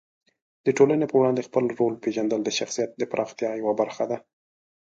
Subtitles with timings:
[0.65, 4.17] د ټولنې په وړاندې خپل رول پېژندل د شخصیت د پراختیا یوه برخه ده.